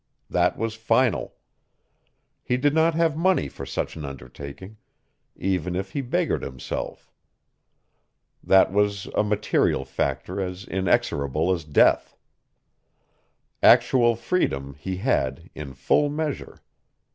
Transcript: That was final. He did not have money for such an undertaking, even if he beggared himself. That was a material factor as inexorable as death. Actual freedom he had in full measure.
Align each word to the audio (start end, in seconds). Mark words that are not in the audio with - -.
That 0.31 0.57
was 0.57 0.73
final. 0.73 1.35
He 2.43 2.57
did 2.57 2.73
not 2.73 2.95
have 2.95 3.15
money 3.15 3.47
for 3.47 3.67
such 3.67 3.95
an 3.95 4.03
undertaking, 4.03 4.77
even 5.35 5.75
if 5.75 5.91
he 5.91 6.01
beggared 6.01 6.41
himself. 6.41 7.11
That 8.43 8.71
was 8.73 9.05
a 9.13 9.21
material 9.23 9.85
factor 9.85 10.41
as 10.41 10.65
inexorable 10.65 11.51
as 11.53 11.63
death. 11.65 12.17
Actual 13.61 14.15
freedom 14.15 14.73
he 14.79 14.97
had 14.97 15.51
in 15.53 15.75
full 15.75 16.09
measure. 16.09 16.61